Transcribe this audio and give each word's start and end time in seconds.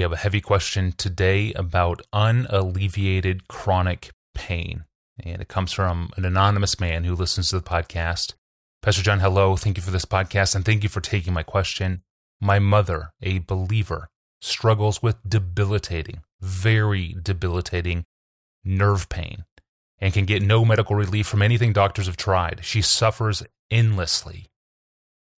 We 0.00 0.04
have 0.04 0.12
a 0.14 0.16
heavy 0.16 0.40
question 0.40 0.94
today 0.96 1.52
about 1.52 2.00
unalleviated 2.10 3.48
chronic 3.48 4.12
pain. 4.34 4.84
And 5.22 5.42
it 5.42 5.48
comes 5.48 5.72
from 5.72 6.08
an 6.16 6.24
anonymous 6.24 6.80
man 6.80 7.04
who 7.04 7.14
listens 7.14 7.50
to 7.50 7.58
the 7.58 7.62
podcast. 7.62 8.32
Pastor 8.80 9.02
John, 9.02 9.20
hello. 9.20 9.56
Thank 9.56 9.76
you 9.76 9.82
for 9.82 9.90
this 9.90 10.06
podcast 10.06 10.54
and 10.54 10.64
thank 10.64 10.82
you 10.82 10.88
for 10.88 11.02
taking 11.02 11.34
my 11.34 11.42
question. 11.42 12.00
My 12.40 12.58
mother, 12.58 13.10
a 13.20 13.40
believer, 13.40 14.08
struggles 14.40 15.02
with 15.02 15.16
debilitating, 15.28 16.22
very 16.40 17.14
debilitating 17.22 18.06
nerve 18.64 19.10
pain 19.10 19.44
and 19.98 20.14
can 20.14 20.24
get 20.24 20.40
no 20.40 20.64
medical 20.64 20.96
relief 20.96 21.26
from 21.26 21.42
anything 21.42 21.74
doctors 21.74 22.06
have 22.06 22.16
tried. 22.16 22.60
She 22.62 22.80
suffers 22.80 23.42
endlessly. 23.70 24.49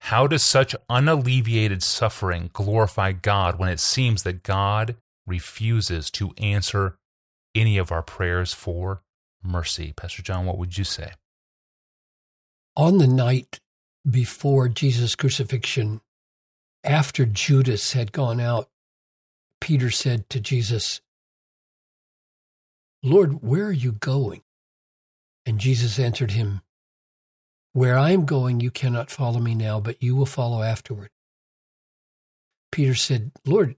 How 0.06 0.26
does 0.26 0.42
such 0.42 0.74
unalleviated 0.90 1.80
suffering 1.80 2.50
glorify 2.52 3.12
God 3.12 3.60
when 3.60 3.68
it 3.68 3.78
seems 3.78 4.24
that 4.24 4.42
God 4.42 4.96
refuses 5.28 6.10
to 6.10 6.32
answer 6.38 6.98
any 7.54 7.78
of 7.78 7.92
our 7.92 8.02
prayers 8.02 8.52
for 8.52 9.02
mercy? 9.44 9.92
Pastor 9.96 10.20
John, 10.20 10.44
what 10.44 10.58
would 10.58 10.76
you 10.76 10.82
say? 10.82 11.12
On 12.76 12.98
the 12.98 13.06
night 13.06 13.60
before 14.08 14.68
Jesus' 14.68 15.14
crucifixion, 15.14 16.00
after 16.82 17.24
Judas 17.24 17.92
had 17.92 18.10
gone 18.10 18.40
out, 18.40 18.68
Peter 19.60 19.92
said 19.92 20.28
to 20.30 20.40
Jesus, 20.40 21.00
Lord, 23.04 23.40
where 23.40 23.66
are 23.66 23.72
you 23.72 23.92
going? 23.92 24.42
And 25.46 25.60
Jesus 25.60 26.00
answered 26.00 26.32
him, 26.32 26.60
Where 27.72 27.96
I 27.96 28.10
am 28.10 28.26
going, 28.26 28.60
you 28.60 28.70
cannot 28.70 29.10
follow 29.10 29.40
me 29.40 29.54
now, 29.54 29.80
but 29.80 30.02
you 30.02 30.14
will 30.14 30.26
follow 30.26 30.62
afterward. 30.62 31.10
Peter 32.70 32.94
said, 32.94 33.32
Lord, 33.46 33.76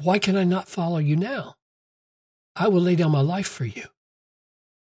why 0.00 0.18
can 0.18 0.36
I 0.36 0.44
not 0.44 0.68
follow 0.68 0.98
you 0.98 1.16
now? 1.16 1.56
I 2.54 2.68
will 2.68 2.80
lay 2.80 2.96
down 2.96 3.10
my 3.10 3.20
life 3.20 3.48
for 3.48 3.64
you. 3.64 3.84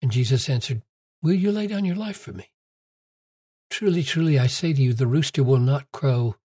And 0.01 0.11
Jesus 0.11 0.49
answered, 0.49 0.83
Will 1.21 1.33
you 1.33 1.51
lay 1.51 1.67
down 1.67 1.85
your 1.85 1.95
life 1.95 2.17
for 2.17 2.33
me? 2.33 2.51
Truly, 3.69 4.03
truly, 4.03 4.39
I 4.39 4.47
say 4.47 4.73
to 4.73 4.81
you, 4.81 4.93
the 4.93 5.07
rooster 5.07 5.43
will 5.43 5.59
not 5.59 5.91
crow 5.91 6.35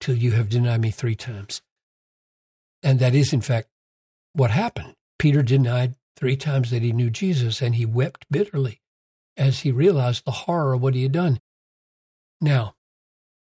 till 0.00 0.16
you 0.16 0.32
have 0.32 0.48
denied 0.48 0.80
me 0.80 0.90
three 0.90 1.14
times. 1.14 1.62
And 2.82 2.98
that 2.98 3.14
is, 3.14 3.32
in 3.32 3.40
fact, 3.40 3.68
what 4.32 4.50
happened. 4.50 4.94
Peter 5.18 5.42
denied 5.42 5.94
three 6.16 6.36
times 6.36 6.70
that 6.70 6.82
he 6.82 6.92
knew 6.92 7.10
Jesus, 7.10 7.62
and 7.62 7.76
he 7.76 7.86
wept 7.86 8.26
bitterly 8.30 8.81
as 9.36 9.60
he 9.60 9.72
realized 9.72 10.24
the 10.24 10.30
horror 10.30 10.74
of 10.74 10.82
what 10.82 10.94
he 10.94 11.02
had 11.02 11.12
done. 11.12 11.40
Now, 12.40 12.74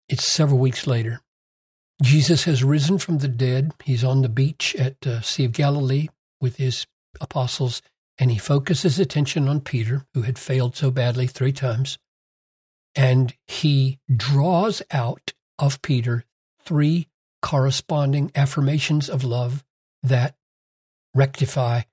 it's 0.08 0.32
several 0.32 0.60
weeks 0.60 0.86
later. 0.86 1.22
Jesus 2.02 2.44
has 2.44 2.64
risen 2.64 2.98
from 2.98 3.20
the 3.20 3.28
dead. 3.28 3.74
He's 3.84 4.04
on 4.04 4.22
the 4.22 4.30
beach 4.30 4.76
at 4.76 5.06
uh, 5.08 5.22
Sea 5.22 5.46
of 5.46 5.54
Galilee 5.54 6.08
with 6.42 6.58
his 6.58 6.86
apostles, 7.22 7.82
and 8.18 8.32
he 8.32 8.38
focuses 8.38 9.00
attention 9.00 9.48
on 9.48 9.62
Peter, 9.62 10.06
who 10.14 10.24
had 10.24 10.38
failed 10.38 10.76
so 10.76 10.92
badly 10.92 11.28
three 11.28 11.54
times. 11.54 11.98
And 12.96 13.34
he 13.48 14.00
draws 14.14 14.82
out 14.92 15.34
of 15.58 15.82
Peter 15.82 16.26
three 16.64 17.08
corresponding 17.42 18.32
affirmations 18.36 19.10
of 19.10 19.24
love 19.24 19.64
that 20.04 20.36
rectify 21.14 21.84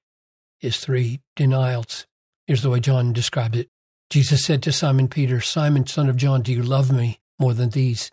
his 0.58 0.78
three 0.78 1.20
denials. 1.36 2.06
Here's 2.52 2.60
the 2.60 2.68
way 2.68 2.80
John 2.80 3.14
described 3.14 3.56
it. 3.56 3.70
Jesus 4.10 4.44
said 4.44 4.62
to 4.64 4.72
Simon 4.72 5.08
Peter, 5.08 5.40
Simon, 5.40 5.86
son 5.86 6.10
of 6.10 6.18
John, 6.18 6.42
do 6.42 6.52
you 6.52 6.62
love 6.62 6.92
me 6.92 7.18
more 7.38 7.54
than 7.54 7.70
these? 7.70 8.12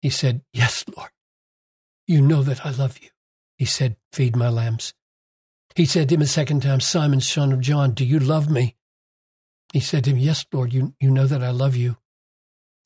He 0.00 0.08
said, 0.08 0.42
Yes, 0.52 0.84
Lord. 0.96 1.10
You 2.06 2.20
know 2.20 2.44
that 2.44 2.64
I 2.64 2.70
love 2.70 3.00
you. 3.02 3.08
He 3.58 3.64
said, 3.64 3.96
Feed 4.12 4.36
my 4.36 4.48
lambs. 4.50 4.94
He 5.74 5.84
said 5.84 6.08
to 6.08 6.14
him 6.14 6.22
a 6.22 6.26
second 6.26 6.62
time, 6.62 6.78
Simon, 6.78 7.20
son 7.20 7.50
of 7.50 7.58
John, 7.58 7.90
do 7.90 8.04
you 8.04 8.20
love 8.20 8.48
me? 8.48 8.76
He 9.72 9.80
said 9.80 10.04
to 10.04 10.10
him, 10.10 10.18
Yes, 10.18 10.46
Lord, 10.52 10.72
you, 10.72 10.94
you 11.00 11.10
know 11.10 11.26
that 11.26 11.42
I 11.42 11.50
love 11.50 11.74
you. 11.74 11.96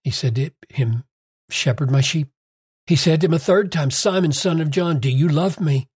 He 0.02 0.10
said 0.10 0.34
to 0.36 0.50
him, 0.70 1.04
Shepherd 1.50 1.90
my 1.90 2.00
sheep. 2.00 2.30
He 2.86 2.96
said 2.96 3.20
to 3.20 3.26
him 3.26 3.34
a 3.34 3.38
third 3.38 3.70
time, 3.70 3.90
Simon, 3.90 4.32
son 4.32 4.62
of 4.62 4.70
John, 4.70 4.98
do 4.98 5.10
you 5.10 5.28
love 5.28 5.60
me? 5.60 5.90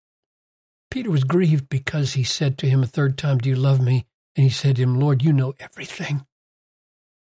Peter 0.91 1.11
was 1.11 1.25
grieved 1.25 1.71
because 1.71 2.13
he 2.13 2.23
said 2.23 2.59
to 2.59 2.69
him 2.69 2.83
a 2.83 2.87
third 2.87 3.17
time, 3.17 3.39
Do 3.39 3.49
you 3.49 3.57
love 3.57 3.81
me? 3.81 4.05
And 4.41 4.47
he 4.47 4.55
said 4.55 4.77
to 4.77 4.83
him, 4.83 4.99
Lord, 4.99 5.23
you 5.23 5.35
know 5.35 5.53
everything. 5.61 6.25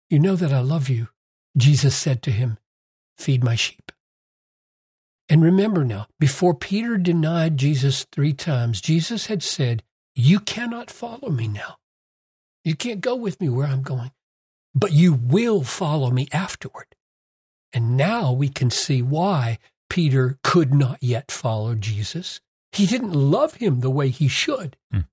You 0.10 0.20
know 0.20 0.38
that 0.38 0.54
I 0.54 0.62
love 0.62 0.88
you. 0.88 1.10
Jesus 1.58 1.98
said 1.98 2.24
to 2.24 2.32
him, 2.32 2.58
Feed 3.18 3.44
my 3.44 3.56
sheep. 3.56 3.92
And 5.28 5.44
remember 5.44 5.84
now, 5.84 6.08
before 6.18 6.54
Peter 6.54 6.96
denied 6.96 7.58
Jesus 7.58 8.06
three 8.10 8.32
times, 8.32 8.80
Jesus 8.80 9.26
had 9.26 9.44
said, 9.44 9.84
You 10.16 10.40
cannot 10.40 10.90
follow 10.90 11.28
me 11.28 11.50
now. 11.50 11.76
You 12.64 12.74
can't 12.74 13.02
go 13.02 13.18
with 13.18 13.42
me 13.42 13.50
where 13.50 13.68
I'm 13.68 13.82
going, 13.82 14.12
but 14.74 14.94
you 14.94 15.12
will 15.12 15.62
follow 15.66 16.10
me 16.10 16.30
afterward. 16.32 16.96
And 17.74 17.98
now 17.98 18.32
we 18.32 18.48
can 18.48 18.70
see 18.70 19.02
why 19.02 19.60
Peter 19.90 20.38
could 20.42 20.74
not 20.74 21.00
yet 21.04 21.34
follow 21.34 21.76
Jesus 21.76 22.40
he 22.74 22.88
didn't 22.88 23.14
love 23.14 23.56
him 23.56 23.80
the 23.80 23.92
way 23.92 24.10
he 24.10 24.28
should. 24.28 24.78
Mm. 24.94 25.06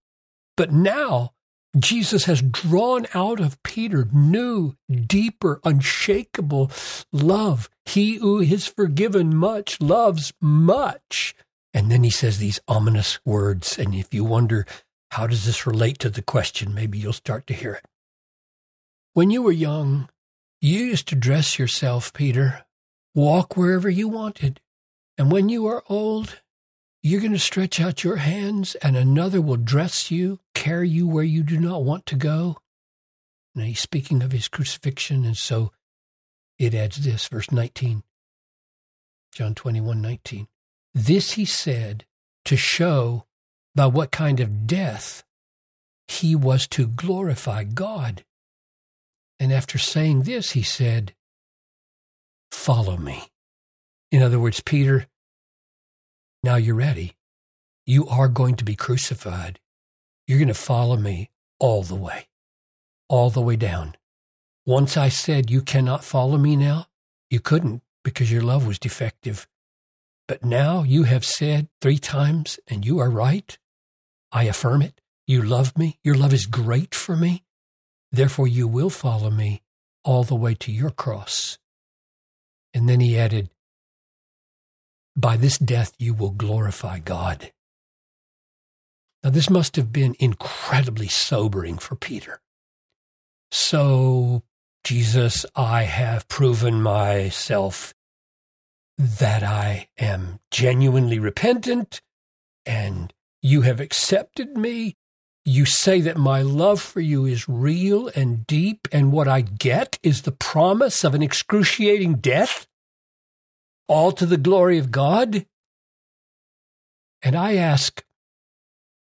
But 0.57 0.73
now 0.73 1.33
Jesus 1.79 2.25
has 2.25 2.43
drawn 2.43 3.07
out 3.15 3.39
of 3.39 3.63
Peter 3.63 4.09
new, 4.13 4.75
deeper, 4.91 5.61
unshakable 5.65 6.71
love. 7.13 7.71
He 7.85 8.17
who 8.17 8.41
is 8.41 8.67
forgiven 8.67 9.37
much 9.37 9.81
loves 9.81 10.33
much. 10.41 11.35
And 11.73 11.91
then 11.91 12.03
he 12.03 12.11
says 12.11 12.39
these 12.39 12.61
ominous 12.67 13.21
words. 13.25 13.79
And 13.79 13.95
if 13.95 14.13
you 14.13 14.25
wonder, 14.25 14.67
how 15.13 15.29
does 15.29 15.47
this 15.47 15.67
relate 15.67 15.99
to 16.01 16.11
the 16.11 16.23
question? 16.23 16.75
Maybe 16.75 16.99
you'll 16.99 17.13
start 17.13 17.47
to 17.47 17.55
hear 17.55 17.75
it. 17.75 17.85
When 19.13 19.31
you 19.31 19.43
were 19.43 19.53
young, 19.53 20.09
you 20.61 20.79
used 20.79 21.09
to 21.09 21.15
dress 21.15 21.59
yourself, 21.59 22.13
Peter, 22.13 22.65
walk 23.15 23.57
wherever 23.57 23.89
you 23.89 24.09
wanted. 24.09 24.61
And 25.17 25.31
when 25.31 25.49
you 25.49 25.67
are 25.67 25.85
old, 25.89 26.41
you're 27.03 27.21
going 27.21 27.33
to 27.33 27.39
stretch 27.39 27.81
out 27.81 28.05
your 28.05 28.17
hands, 28.17 28.75
and 28.77 28.97
another 28.97 29.41
will 29.41 29.57
dress 29.57 30.11
you, 30.11 30.39
carry 30.55 30.89
you 30.89 31.09
where 31.09 31.25
you 31.25 31.43
do 31.43 31.59
not 31.59 31.83
want 31.83 32.05
to 32.07 32.17
go. 32.17 32.59
Now 33.55 33.65
he's 33.65 33.81
speaking 33.81 34.23
of 34.23 34.33
his 34.33 34.49
crucifixion, 34.49 35.25
and 35.25 35.37
so 35.37 35.73
it 36.59 36.75
adds 36.75 36.99
this, 36.99 37.27
verse 37.27 37.51
19, 37.51 38.03
John 39.33 39.55
21 39.55 40.03
19. 40.03 40.47
This 40.95 41.33
he 41.33 41.45
said 41.45 42.05
to 42.45 42.57
show 42.57 43.25
by 43.75 43.87
what 43.87 44.11
kind 44.11 44.41
of 44.41 44.67
death 44.67 45.25
he 46.07 46.35
was 46.35 46.67
to 46.69 46.87
glorify 46.87 47.65
God. 47.65 48.25
And 49.39 49.53
after 49.53 49.79
saying 49.79 50.23
this, 50.23 50.51
he 50.51 50.63
said, 50.63 51.15
Follow 52.51 52.97
me. 52.97 53.29
In 54.11 54.23
other 54.23 54.41
words, 54.41 54.61
Peter, 54.61 55.07
now 56.43 56.57
you're 56.57 56.75
ready. 56.75 57.17
You 57.87 58.07
are 58.09 58.29
going 58.29 58.57
to 58.57 58.65
be 58.65 58.77
crucified. 58.77 59.59
You're 60.27 60.39
going 60.39 60.49
to 60.49 60.55
follow 60.55 60.97
me 60.97 61.31
all 61.59 61.83
the 61.83 61.95
way, 61.95 62.29
all 63.09 63.31
the 63.31 63.41
way 63.41 63.57
down. 63.57 63.97
Once 64.67 64.97
I 64.97 65.09
said, 65.09 65.51
You 65.51 65.63
cannot 65.63 66.05
follow 66.05 66.39
me 66.39 66.57
now, 66.57 66.87
you 67.31 67.41
couldn't 67.41 67.83
because 68.05 68.31
your 68.31 68.43
love 68.43 68.67
was 68.67 68.79
defective. 68.79 69.47
But 70.29 70.45
now 70.45 70.85
you 70.85 71.05
have 71.05 71.25
said 71.25 71.69
three 71.81 71.99
times, 71.99 72.61
and 72.69 72.87
you 72.87 73.01
are 73.01 73.11
right. 73.11 73.59
I 74.31 74.45
affirm 74.45 74.83
it. 74.83 75.01
You 75.27 75.43
love 75.43 75.77
me. 75.77 75.99
Your 76.05 76.15
love 76.15 76.33
is 76.33 76.47
great 76.47 76.95
for 76.95 77.17
me. 77.17 77.43
Therefore, 78.13 78.47
you 78.47 78.69
will 78.69 78.91
follow 78.91 79.31
me 79.31 79.63
all 80.05 80.25
the 80.25 80.37
way 80.37 80.55
to 80.55 80.73
your 80.73 80.91
cross. 80.91 81.59
And 82.73 82.89
then 82.89 83.01
he 83.01 83.19
added, 83.19 83.51
by 85.17 85.37
this 85.37 85.59
death 85.59 85.93
you 85.99 86.15
will 86.15 86.31
glorify 86.31 86.99
God. 86.99 87.53
Now, 89.23 89.31
this 89.31 89.51
must 89.51 89.77
have 89.77 89.93
been 89.93 90.17
incredibly 90.19 91.09
sobering 91.09 91.77
for 91.79 91.95
Peter. 91.95 92.41
So, 93.51 94.43
Jesus, 94.85 95.45
I 95.55 95.83
have 95.83 96.29
proven 96.29 96.81
myself 96.81 97.93
that 98.97 99.43
I 99.43 99.89
am 99.99 100.41
genuinely 100.51 101.19
repentant 101.19 102.01
and 102.65 103.13
you 103.43 103.63
have 103.63 103.81
accepted 103.81 104.57
me. 104.57 104.97
You 105.45 105.65
say 105.65 106.01
that 106.03 106.17
my 106.17 106.43
love 106.43 106.81
for 106.81 107.01
you 107.01 107.25
is 107.25 107.49
real 107.49 108.09
and 108.15 108.47
deep, 108.47 108.87
and 108.93 109.11
what 109.11 109.27
I 109.27 109.41
get 109.41 109.99
is 110.03 110.23
the 110.23 110.33
promise 110.33 111.03
of 111.03 111.15
an 111.15 111.23
excruciating 111.23 112.17
death 112.17 112.67
all 113.91 114.13
to 114.13 114.25
the 114.25 114.37
glory 114.37 114.79
of 114.79 114.93
God? 114.93 115.45
And 117.23 117.35
I 117.35 117.57
ask, 117.57 118.05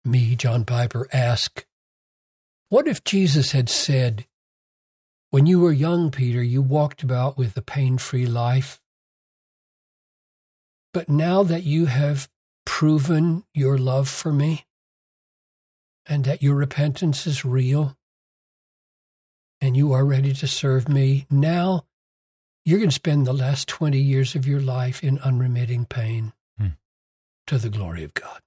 me, 0.05 0.37
John 0.37 0.65
Piper, 0.65 1.09
ask, 1.13 1.67
what 2.69 2.87
if 2.87 3.03
Jesus 3.03 3.51
had 3.51 3.69
said, 3.69 4.27
when 5.31 5.45
you 5.45 5.59
were 5.59 5.73
young, 5.73 6.13
Peter, 6.13 6.41
you 6.41 6.63
walked 6.63 7.03
about 7.03 7.37
with 7.37 7.57
a 7.57 7.63
pain 7.63 7.99
free 7.99 8.27
life? 8.27 8.81
But 10.95 11.09
now 11.09 11.43
that 11.43 11.65
you 11.65 11.87
have 11.87 12.29
proven 12.65 13.43
your 13.53 13.77
love 13.77 14.09
for 14.09 14.33
me 14.33 14.67
and 16.07 16.25
that 16.25 16.43
your 16.45 16.55
repentance 16.55 17.27
is 17.27 17.45
real 17.45 17.97
and 19.61 19.77
you 19.77 19.93
are 19.93 20.05
ready 20.05 20.33
to 20.33 20.47
serve 20.47 20.89
me, 20.89 21.27
now 21.29 21.87
you're 22.65 22.79
going 22.79 22.91
to 22.91 22.95
spend 22.95 23.27
the 23.27 23.33
last 23.33 23.69
20 23.69 23.99
years 23.99 24.35
of 24.35 24.47
your 24.47 24.61
life 24.61 25.03
in 25.03 25.19
unremitting 25.21 25.87
pain 25.87 26.33
hmm. 26.59 26.69
to 27.47 27.59
the 27.59 27.71
glory 27.71 28.05
of 28.05 28.15
God. 28.15 28.41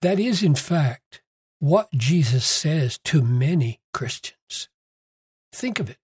That 0.00 0.18
is, 0.18 0.42
in 0.42 0.54
fact, 0.54 1.22
what 1.60 1.88
Jesus 1.92 2.44
says 2.44 2.98
to 3.04 3.22
many 3.22 3.80
Christians. 3.94 4.68
Think 5.52 5.78
of 5.78 5.90
it. 5.90 5.98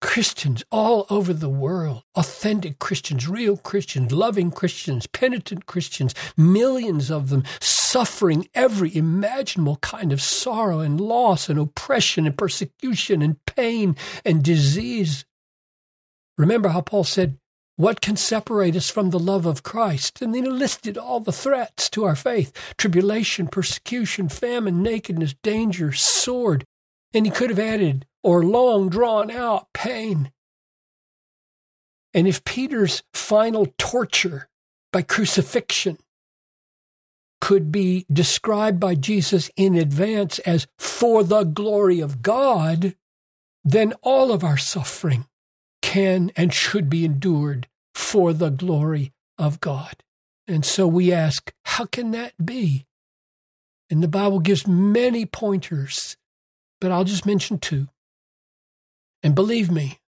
Christians 0.00 0.62
all 0.70 1.06
over 1.08 1.32
the 1.32 1.48
world, 1.48 2.02
authentic 2.14 2.78
Christians, 2.78 3.26
real 3.26 3.56
Christians, 3.56 4.12
loving 4.12 4.50
Christians, 4.50 5.06
penitent 5.06 5.64
Christians, 5.64 6.14
millions 6.36 7.10
of 7.10 7.30
them 7.30 7.42
suffering 7.58 8.46
every 8.54 8.94
imaginable 8.94 9.76
kind 9.76 10.12
of 10.12 10.20
sorrow 10.20 10.80
and 10.80 11.00
loss 11.00 11.48
and 11.48 11.58
oppression 11.58 12.26
and 12.26 12.36
persecution 12.36 13.22
and 13.22 13.42
pain 13.46 13.96
and 14.26 14.44
disease. 14.44 15.24
Remember 16.36 16.70
how 16.70 16.80
Paul 16.80 17.04
said, 17.04 17.38
What 17.76 18.00
can 18.00 18.16
separate 18.16 18.76
us 18.76 18.90
from 18.90 19.10
the 19.10 19.18
love 19.18 19.46
of 19.46 19.62
Christ? 19.62 20.20
And 20.20 20.34
then 20.34 20.44
he 20.44 20.50
listed 20.50 20.98
all 20.98 21.20
the 21.20 21.32
threats 21.32 21.88
to 21.90 22.04
our 22.04 22.16
faith 22.16 22.74
tribulation, 22.76 23.46
persecution, 23.46 24.28
famine, 24.28 24.82
nakedness, 24.82 25.34
danger, 25.42 25.92
sword. 25.92 26.64
And 27.12 27.26
he 27.26 27.30
could 27.30 27.50
have 27.50 27.60
added, 27.60 28.06
or 28.24 28.44
long 28.44 28.88
drawn 28.88 29.30
out 29.30 29.68
pain. 29.72 30.32
And 32.12 32.26
if 32.26 32.44
Peter's 32.44 33.02
final 33.12 33.72
torture 33.78 34.48
by 34.92 35.02
crucifixion 35.02 35.98
could 37.40 37.70
be 37.70 38.06
described 38.12 38.80
by 38.80 38.94
Jesus 38.94 39.50
in 39.56 39.74
advance 39.76 40.38
as 40.40 40.66
for 40.78 41.22
the 41.22 41.44
glory 41.44 42.00
of 42.00 42.22
God, 42.22 42.96
then 43.64 43.92
all 44.02 44.32
of 44.32 44.42
our 44.42 44.56
suffering 44.56 45.26
can 45.94 46.32
and 46.34 46.52
should 46.52 46.90
be 46.90 47.04
endured 47.04 47.68
for 47.94 48.32
the 48.32 48.50
glory 48.50 49.12
of 49.38 49.60
God. 49.60 50.02
And 50.48 50.64
so 50.64 50.88
we 50.88 51.12
ask, 51.12 51.52
how 51.62 51.84
can 51.84 52.10
that 52.10 52.44
be? 52.44 52.86
And 53.88 54.02
the 54.02 54.08
Bible 54.08 54.40
gives 54.40 54.66
many 54.66 55.24
pointers, 55.24 56.16
but 56.80 56.90
I'll 56.90 57.04
just 57.04 57.26
mention 57.26 57.58
two. 57.58 57.86
And 59.22 59.36
believe 59.36 59.70
me, 59.70 60.00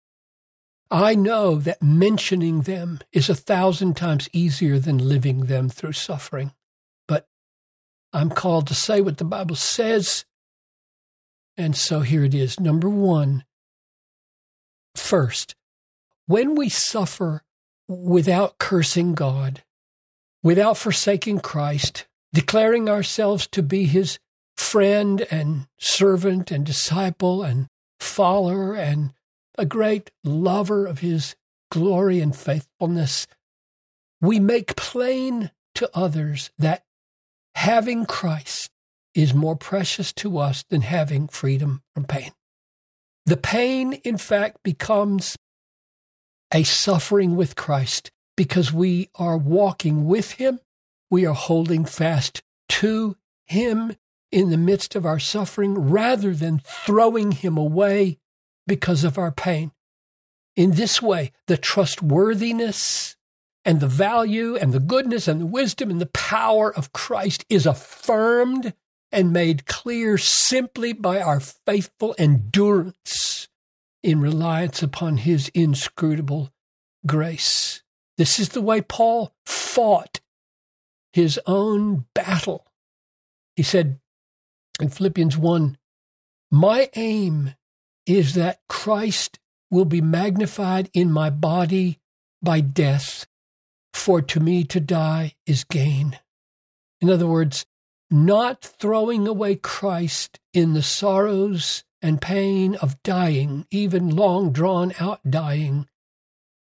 I 0.90 1.14
know 1.14 1.54
that 1.54 1.80
mentioning 1.80 2.62
them 2.62 2.98
is 3.12 3.30
a 3.30 3.36
thousand 3.36 3.96
times 3.96 4.28
easier 4.32 4.80
than 4.80 5.08
living 5.08 5.42
them 5.42 5.68
through 5.68 5.92
suffering. 5.92 6.52
But 7.06 7.28
I'm 8.12 8.30
called 8.30 8.66
to 8.66 8.74
say 8.74 9.00
what 9.00 9.18
the 9.18 9.24
Bible 9.24 9.54
says. 9.54 10.24
And 11.56 11.76
so 11.76 12.00
here 12.00 12.24
it 12.24 12.34
is. 12.34 12.58
Number 12.58 12.88
one, 12.88 13.44
first, 14.96 15.54
when 16.26 16.54
we 16.54 16.68
suffer 16.68 17.42
without 17.88 18.58
cursing 18.58 19.14
God, 19.14 19.62
without 20.42 20.76
forsaking 20.76 21.40
Christ, 21.40 22.06
declaring 22.32 22.88
ourselves 22.88 23.46
to 23.48 23.62
be 23.62 23.84
his 23.86 24.18
friend 24.56 25.26
and 25.30 25.66
servant 25.78 26.50
and 26.50 26.64
disciple 26.64 27.42
and 27.42 27.68
follower 28.00 28.74
and 28.74 29.12
a 29.58 29.64
great 29.64 30.10
lover 30.24 30.86
of 30.86 30.98
his 30.98 31.36
glory 31.70 32.20
and 32.20 32.34
faithfulness, 32.34 33.26
we 34.20 34.40
make 34.40 34.76
plain 34.76 35.50
to 35.74 35.90
others 35.94 36.50
that 36.58 36.84
having 37.54 38.06
Christ 38.06 38.70
is 39.14 39.32
more 39.34 39.56
precious 39.56 40.12
to 40.14 40.38
us 40.38 40.64
than 40.68 40.82
having 40.82 41.28
freedom 41.28 41.82
from 41.94 42.04
pain. 42.04 42.32
The 43.24 43.36
pain, 43.36 43.94
in 44.04 44.18
fact, 44.18 44.62
becomes 44.62 45.36
a 46.52 46.62
suffering 46.62 47.36
with 47.36 47.56
Christ 47.56 48.10
because 48.36 48.72
we 48.72 49.08
are 49.14 49.36
walking 49.36 50.06
with 50.06 50.32
Him. 50.32 50.60
We 51.10 51.26
are 51.26 51.34
holding 51.34 51.84
fast 51.84 52.42
to 52.70 53.16
Him 53.44 53.96
in 54.30 54.50
the 54.50 54.56
midst 54.56 54.94
of 54.94 55.06
our 55.06 55.18
suffering 55.18 55.90
rather 55.90 56.34
than 56.34 56.60
throwing 56.64 57.32
Him 57.32 57.56
away 57.56 58.18
because 58.66 59.04
of 59.04 59.18
our 59.18 59.32
pain. 59.32 59.72
In 60.56 60.72
this 60.72 61.02
way, 61.02 61.32
the 61.46 61.56
trustworthiness 61.56 63.16
and 63.64 63.80
the 63.80 63.88
value 63.88 64.56
and 64.56 64.72
the 64.72 64.80
goodness 64.80 65.28
and 65.28 65.40
the 65.40 65.46
wisdom 65.46 65.90
and 65.90 66.00
the 66.00 66.06
power 66.06 66.74
of 66.74 66.92
Christ 66.92 67.44
is 67.48 67.66
affirmed 67.66 68.72
and 69.12 69.32
made 69.32 69.66
clear 69.66 70.18
simply 70.18 70.92
by 70.92 71.20
our 71.20 71.40
faithful 71.40 72.14
endurance 72.18 73.48
in 74.06 74.20
reliance 74.20 74.84
upon 74.84 75.16
his 75.16 75.48
inscrutable 75.48 76.52
grace. 77.08 77.82
This 78.16 78.38
is 78.38 78.50
the 78.50 78.62
way 78.62 78.80
Paul 78.80 79.34
fought 79.44 80.20
his 81.12 81.40
own 81.44 82.06
battle. 82.14 82.64
He 83.56 83.64
said 83.64 83.98
in 84.80 84.90
Philippians 84.90 85.36
1 85.36 85.76
My 86.52 86.88
aim 86.94 87.54
is 88.06 88.34
that 88.34 88.60
Christ 88.68 89.40
will 89.72 89.84
be 89.84 90.00
magnified 90.00 90.88
in 90.94 91.10
my 91.10 91.28
body 91.28 91.98
by 92.40 92.60
death, 92.60 93.26
for 93.92 94.22
to 94.22 94.38
me 94.38 94.62
to 94.62 94.78
die 94.78 95.34
is 95.46 95.64
gain. 95.64 96.16
In 97.00 97.10
other 97.10 97.26
words, 97.26 97.66
not 98.08 98.62
throwing 98.62 99.26
away 99.26 99.56
Christ 99.56 100.38
in 100.54 100.74
the 100.74 100.82
sorrows 100.82 101.82
and 102.06 102.22
pain 102.22 102.76
of 102.76 103.02
dying, 103.02 103.66
even 103.72 104.08
long 104.08 104.52
drawn 104.52 104.92
out 105.00 105.20
dying, 105.28 105.88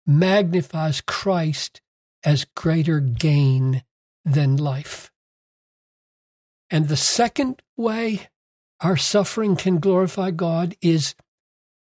magnifies 0.06 1.00
Christ 1.00 1.80
as 2.22 2.46
greater 2.54 3.00
gain 3.00 3.82
than 4.24 4.56
life. 4.56 5.10
And 6.70 6.86
the 6.86 6.96
second 6.96 7.60
way 7.76 8.28
our 8.80 8.96
suffering 8.96 9.56
can 9.56 9.80
glorify 9.80 10.30
God 10.30 10.76
is 10.80 11.16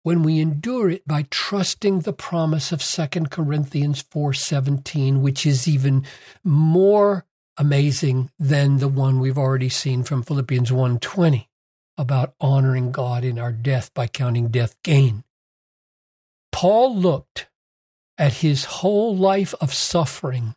when 0.03 0.23
we 0.23 0.39
endure 0.39 0.91
it 0.91 1.09
by 1.09 1.27
trusting 1.31 2.01
the 2.01 2.13
promise 2.13 2.73
of 2.73 2.83
2 2.83 3.31
Corinthians 3.31 4.03
4:17 4.03 5.23
which 5.23 5.47
is 5.47 5.67
even 5.67 6.05
more 6.45 7.25
amazing 7.57 8.31
than 8.39 8.79
the 8.79 8.89
one 8.89 9.19
we've 9.19 9.39
already 9.39 9.71
seen 9.71 10.05
from 10.05 10.23
Philippians 10.23 10.71
1:20 10.71 11.46
about 11.99 12.35
honoring 12.41 12.93
God 12.93 13.25
in 13.25 13.39
our 13.39 13.53
death 13.53 13.93
by 13.95 14.07
counting 14.07 14.49
death 14.49 14.77
gain. 14.83 15.25
Paul 16.53 16.97
looked 16.97 17.49
at 18.19 18.35
his 18.35 18.65
whole 18.65 19.17
life 19.17 19.55
of 19.61 19.75
suffering, 19.75 20.55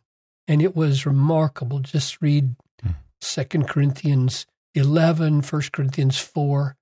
and 0.48 0.62
it 0.62 0.74
was 0.74 1.06
remarkable. 1.06 1.80
Just 1.80 2.20
read 2.22 2.56
hmm. 2.82 2.90
Second 3.20 3.68
Corinthians 3.68 4.46
11, 4.74 5.42
1 5.42 5.62
Corinthians 5.72 6.18
4. 6.18 6.76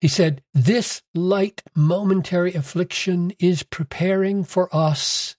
He 0.00 0.08
said, 0.08 0.42
This 0.54 1.02
light 1.14 1.62
momentary 1.74 2.54
affliction 2.54 3.32
is 3.38 3.62
preparing 3.62 4.44
for 4.44 4.74
us, 4.74 5.36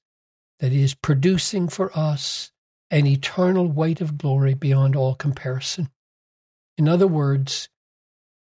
that 0.59 0.71
is, 0.71 0.93
producing 0.93 1.67
for 1.67 1.95
us 1.97 2.51
an 2.91 3.07
eternal 3.07 3.67
weight 3.67 4.01
of 4.01 4.17
glory 4.17 4.53
beyond 4.53 4.95
all 4.95 5.15
comparison. 5.15 5.89
In 6.77 6.87
other 6.87 7.07
words, 7.07 7.69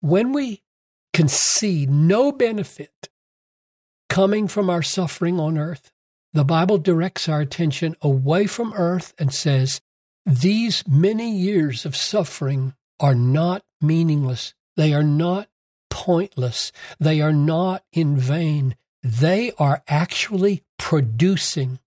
when 0.01 0.33
we 0.33 0.61
can 1.13 1.27
see 1.27 1.85
no 1.85 2.31
benefit 2.31 3.09
coming 4.09 4.47
from 4.47 4.69
our 4.69 4.81
suffering 4.81 5.39
on 5.39 5.57
earth, 5.57 5.91
the 6.33 6.43
Bible 6.43 6.77
directs 6.77 7.29
our 7.29 7.41
attention 7.41 7.95
away 8.01 8.47
from 8.47 8.73
earth 8.73 9.13
and 9.17 9.33
says, 9.33 9.81
These 10.25 10.87
many 10.87 11.31
years 11.31 11.85
of 11.85 11.95
suffering 11.95 12.73
are 12.99 13.15
not 13.15 13.63
meaningless. 13.81 14.53
They 14.75 14.93
are 14.93 15.03
not 15.03 15.49
pointless. 15.89 16.71
They 16.99 17.21
are 17.21 17.33
not 17.33 17.83
in 17.91 18.17
vain. 18.17 18.75
They 19.03 19.51
are 19.57 19.83
actually 19.87 20.63
producing. 20.79 21.79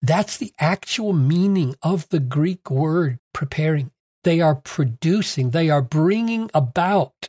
That's 0.00 0.36
the 0.36 0.52
actual 0.58 1.12
meaning 1.12 1.76
of 1.82 2.08
the 2.08 2.20
Greek 2.20 2.70
word 2.70 3.20
preparing. 3.32 3.92
They 4.24 4.40
are 4.40 4.54
producing, 4.54 5.50
they 5.50 5.68
are 5.68 5.82
bringing 5.82 6.50
about, 6.54 7.28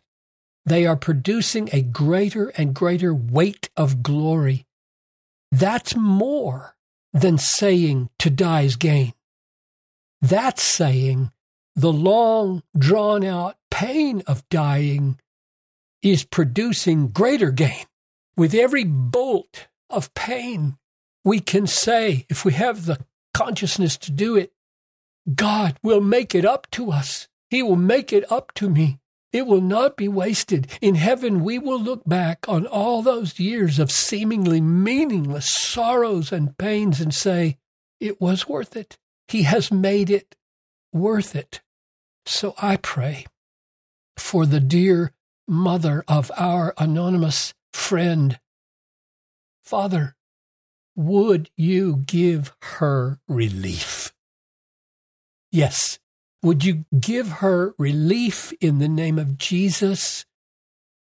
they 0.66 0.86
are 0.86 0.96
producing 0.96 1.70
a 1.72 1.82
greater 1.82 2.50
and 2.50 2.74
greater 2.74 3.14
weight 3.14 3.70
of 3.76 4.04
glory. 4.04 4.66
That's 5.52 5.96
more 5.96 6.76
than 7.12 7.38
saying 7.38 8.10
to 8.20 8.30
die 8.30 8.62
is 8.62 8.76
gain. 8.76 9.14
That's 10.22 10.64
saying 10.64 11.32
the 11.76 11.92
long 11.92 12.64
drawn 12.78 13.24
out 13.24 13.58
pain 13.70 14.22
of 14.28 14.48
dying 14.50 15.20
is 16.02 16.24
producing 16.24 17.08
greater 17.10 17.50
gain. 17.52 17.86
With 18.38 18.54
every 18.54 18.84
bolt 18.84 19.68
of 19.90 20.14
pain, 20.14 20.78
we 21.24 21.40
can 21.40 21.68
say, 21.68 22.26
if 22.30 22.46
we 22.46 22.54
have 22.54 22.86
the 22.86 23.00
consciousness 23.34 23.98
to 23.98 24.12
do 24.12 24.36
it, 24.36 24.52
God 25.34 25.78
will 25.82 26.02
make 26.02 26.36
it 26.36 26.46
up 26.46 26.70
to 26.72 26.92
us. 26.92 27.28
He 27.50 27.64
will 27.64 27.76
make 27.76 28.12
it 28.12 28.30
up 28.32 28.54
to 28.56 28.70
me. 28.70 29.00
It 29.32 29.48
will 29.48 29.62
not 29.62 29.98
be 29.98 30.08
wasted. 30.08 30.68
In 30.82 30.96
heaven, 30.96 31.44
we 31.44 31.58
will 31.58 31.80
look 31.80 32.04
back 32.06 32.48
on 32.48 32.68
all 32.68 33.02
those 33.02 33.40
years 33.40 33.80
of 33.80 33.92
seemingly 33.92 34.62
meaningless 34.62 35.50
sorrows 35.50 36.32
and 36.32 36.58
pains 36.58 37.00
and 37.00 37.14
say, 37.14 37.58
it 38.00 38.22
was 38.22 38.48
worth 38.48 38.76
it. 38.76 38.98
He 39.28 39.44
has 39.44 39.72
made 39.72 40.10
it 40.10 40.36
worth 40.92 41.36
it. 41.36 41.62
So 42.26 42.54
I 42.62 42.78
pray 42.78 43.26
for 44.18 44.46
the 44.46 44.60
dear 44.60 45.14
mother 45.48 46.04
of 46.08 46.32
our 46.38 46.74
anonymous 46.78 47.54
friend. 47.72 48.40
Father, 49.64 50.16
would 50.96 51.50
you 51.58 52.04
give 52.06 52.54
her 52.62 53.20
relief? 53.28 53.93
Yes, 55.54 56.00
would 56.42 56.66
you 56.66 56.86
give 57.00 57.30
her 57.30 57.76
relief 57.78 58.52
in 58.60 58.80
the 58.80 58.88
name 58.88 59.20
of 59.20 59.38
Jesus? 59.38 60.26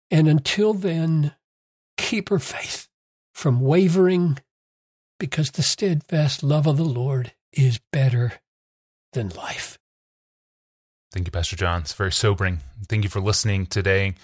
And 0.10 0.27
until 0.27 0.74
then, 0.74 1.36
keep 1.95 2.29
her 2.29 2.39
faith 2.39 2.88
from 3.36 3.62
wavering, 3.62 4.39
because 5.19 5.51
the 5.51 5.62
steadfast 5.62 6.41
love 6.41 6.65
of 6.65 6.77
the 6.77 6.83
Lord 6.83 7.33
is 7.53 7.79
better 7.91 8.41
than 9.13 9.29
life. 9.29 9.77
Thank 11.12 11.27
you, 11.27 11.31
Pastor 11.31 11.55
John. 11.55 11.81
It's 11.81 11.93
very 11.93 12.12
sobering. 12.12 12.62
Thank 12.89 13.03
you 13.03 13.12
for 13.12 13.21
listening 13.21 13.67
today. 13.67 14.15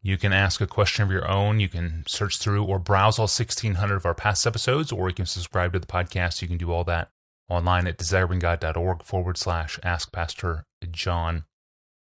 You 0.00 0.16
can 0.16 0.32
ask 0.32 0.62
a 0.62 0.66
question 0.66 1.04
of 1.04 1.10
your 1.10 1.30
own. 1.30 1.60
You 1.60 1.68
can 1.68 2.04
search 2.06 2.38
through 2.38 2.64
or 2.64 2.78
browse 2.78 3.18
all 3.18 3.24
1,600 3.24 3.94
of 3.94 4.06
our 4.06 4.14
past 4.14 4.46
episodes, 4.46 4.90
or 4.90 5.08
you 5.08 5.14
can 5.14 5.26
subscribe 5.26 5.74
to 5.74 5.78
the 5.78 5.86
podcast. 5.86 6.40
You 6.40 6.48
can 6.48 6.56
do 6.56 6.72
all 6.72 6.84
that 6.84 7.10
online 7.48 7.86
at 7.86 7.98
desiringgod.org 7.98 9.02
forward 9.02 9.38
slash 9.38 9.78
ask 9.82 10.12
Pastor 10.12 10.64
John. 10.90 11.44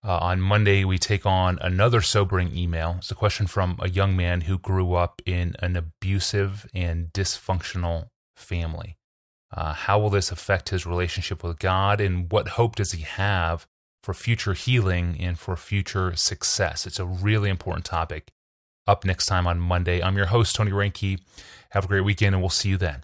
Uh, 0.03 0.17
on 0.17 0.41
Monday, 0.41 0.83
we 0.83 0.97
take 0.97 1.25
on 1.25 1.59
another 1.61 2.01
sobering 2.01 2.55
email. 2.57 2.95
It's 2.97 3.11
a 3.11 3.15
question 3.15 3.45
from 3.45 3.77
a 3.79 3.89
young 3.89 4.15
man 4.15 4.41
who 4.41 4.57
grew 4.57 4.95
up 4.95 5.21
in 5.25 5.55
an 5.59 5.75
abusive 5.75 6.67
and 6.73 7.13
dysfunctional 7.13 8.09
family. 8.35 8.97
Uh, 9.55 9.73
how 9.73 9.99
will 9.99 10.09
this 10.09 10.31
affect 10.31 10.69
his 10.69 10.85
relationship 10.85 11.43
with 11.43 11.59
God, 11.59 12.01
and 12.01 12.31
what 12.31 12.49
hope 12.49 12.77
does 12.77 12.93
he 12.93 13.03
have 13.03 13.67
for 14.01 14.13
future 14.13 14.53
healing 14.53 15.17
and 15.19 15.37
for 15.37 15.55
future 15.55 16.15
success? 16.15 16.87
It's 16.87 16.99
a 16.99 17.05
really 17.05 17.49
important 17.49 17.85
topic. 17.85 18.31
Up 18.87 19.05
next 19.05 19.27
time 19.27 19.45
on 19.45 19.59
Monday, 19.59 20.01
I'm 20.01 20.17
your 20.17 20.27
host, 20.27 20.55
Tony 20.55 20.71
Reinke. 20.71 21.19
Have 21.71 21.85
a 21.85 21.87
great 21.87 22.05
weekend, 22.05 22.33
and 22.33 22.41
we'll 22.41 22.49
see 22.49 22.69
you 22.69 22.77
then. 22.77 23.03